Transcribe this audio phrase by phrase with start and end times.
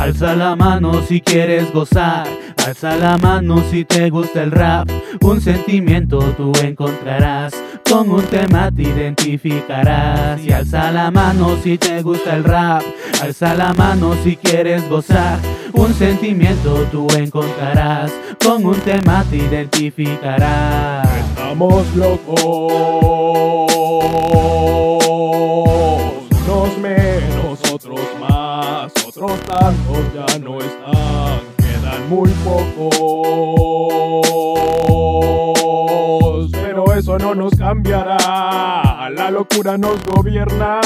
[0.00, 2.26] Alza la mano si quieres gozar,
[2.66, 4.88] alza la mano si te gusta el rap.
[5.20, 7.52] Un sentimiento tú encontrarás,
[7.84, 10.42] con un tema te identificarás.
[10.42, 12.82] Y alza la mano si te gusta el rap,
[13.20, 15.38] alza la mano si quieres gozar.
[15.74, 18.10] Un sentimiento tú encontrarás,
[18.42, 21.06] con un tema te identificarás.
[21.28, 22.38] Estamos locos,
[26.46, 32.90] unos menos, otros más, otros tantos ya no están, quedan muy pocos,
[36.52, 40.80] pero eso no nos cambiará, la locura nos gobierna.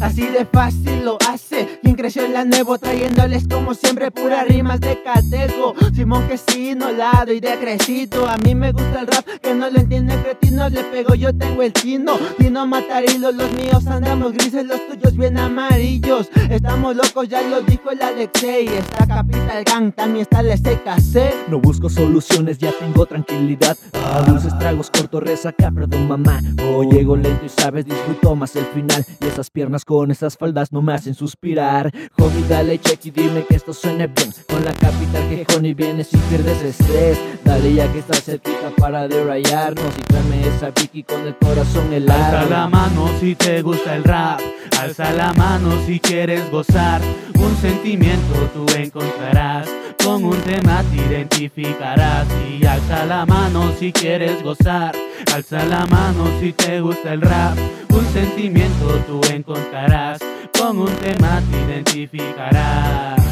[0.00, 4.80] Así de fácil lo hace Quien creció en la nuevo trayéndoles como siempre puras rimas
[4.80, 9.06] de catego Simón que sí, no lado y de crecito A mí me gusta el
[9.06, 13.50] rap, que no lo entiende cretino Le pego, yo tengo el tino Tino matarilo, los
[13.52, 16.28] míos andamos grises Los tuyos bien amarillos.
[16.50, 21.60] Estamos locos, ya lo dijo el Alexei Está Capital Gang, también está el SKC No
[21.60, 23.76] busco soluciones, ya tengo tranquilidad.
[23.92, 26.40] A dulces tragos corto, resaca, perdón mamá.
[26.62, 29.04] Hoy llego lento y sabes, disfruto más el final.
[29.20, 31.92] Y esas piernas con esas faldas no me hacen suspirar.
[32.18, 34.32] Homie, dale check y dime que esto suene bien.
[34.48, 37.18] Con la capital que Honey viene si pierdes estrés.
[37.44, 39.92] Dale ya que estás cerquita para derrayarnos.
[39.98, 42.38] Y tráeme esa Vicky con el corazón helado.
[42.38, 44.40] Alza la mano si te gusta el rap,
[44.80, 47.00] alza la mano si quieres gozar.
[47.34, 49.68] Un sentimiento tú encontrarás,
[50.02, 52.26] con un tema te identificarás.
[52.48, 54.94] Y alza la mano si quieres gozar,
[55.34, 57.56] alza la mano si te gusta el rap.
[57.90, 60.20] Un sentimiento tú encontrarás,
[60.58, 63.23] con un tema te identificarás.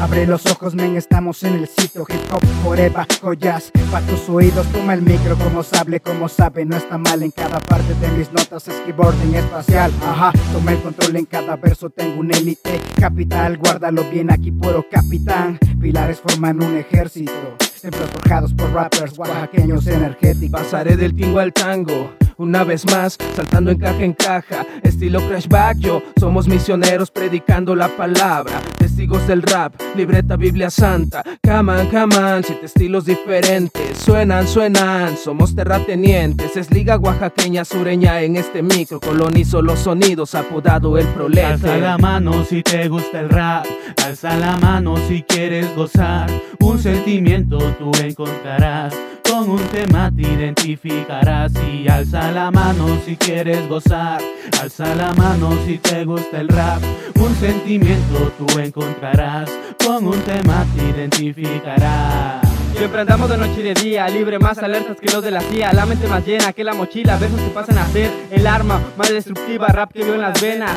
[0.00, 4.66] Abre los ojos, men, estamos en el sitio Hip Hop Forever, joyas Pa' tus oídos,
[4.68, 8.32] toma el micro como sable, como sabe No está mal en cada parte de mis
[8.32, 10.32] notas Es keyboarding espacial, ajá.
[10.54, 15.58] Toma el control en cada verso, tengo un élite Capital, guárdalo bien aquí, puro capitán.
[15.78, 20.60] Pilares forman un ejército Templos forjados por rappers oaxaqueños energéticos.
[20.60, 25.76] Pasaré del tingo al tango una vez más, saltando en caja en caja, estilo crashback,
[25.76, 28.62] yo somos misioneros predicando la palabra,
[29.00, 31.72] testigos del rap, libreta Biblia Santa, come
[32.18, 39.00] on, siete estilos diferentes, suenan, suenan, somos terratenientes, es liga oaxaqueña sureña en este micro,
[39.00, 41.54] colonizo los sonidos, apodado el proleta.
[41.54, 43.64] Alza la mano si te gusta el rap,
[44.04, 46.30] alza la mano si quieres gozar,
[46.60, 48.94] un sentimiento tú encontrarás,
[49.40, 54.20] con un tema te identificarás y alza la mano si quieres gozar,
[54.60, 56.82] alza la mano si te gusta el rap,
[57.18, 59.50] un sentimiento tú encontrarás,
[59.82, 62.46] con un tema te identificarás.
[62.76, 65.72] Siempre andamos de noche y de día, libre, más alertas que los de la CIA.
[65.72, 69.08] La mente más llena que la mochila, versos que pasan a ser el arma más
[69.08, 70.72] destructiva, rap que veo en las venas.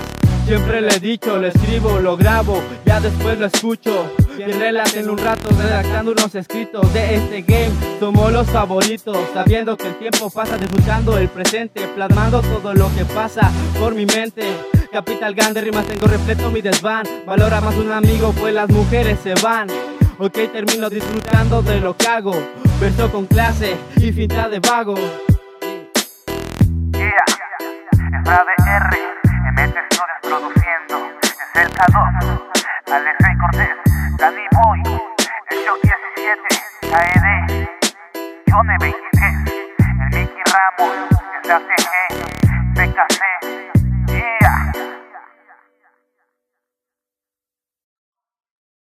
[0.47, 4.09] Siempre le he dicho, lo escribo, lo grabo, ya después lo escucho.
[4.35, 7.71] Bien relax en un rato, redactando unos escritos de este game.
[7.99, 13.05] Somos los favoritos, sabiendo que el tiempo pasa, disfrutando el presente, plasmando todo lo que
[13.05, 14.43] pasa por mi mente.
[14.91, 17.05] Capital Gun de rimas tengo repleto mi desván.
[17.27, 19.67] Valora más un amigo, pues las mujeres se van.
[20.17, 22.33] Ok, termino disfrutando de lo que hago.
[22.79, 24.95] Verso con clase y finta de vago.
[24.95, 25.11] Es
[31.55, 32.41] el K2,
[32.87, 33.82] Alex
[34.23, 34.79] David Boy,
[35.49, 36.39] el Shock 17,
[36.95, 37.67] AED,
[38.49, 39.33] Johnny 23,
[39.99, 40.95] el Mickey Ramos,
[41.35, 43.22] el DACG, PKC.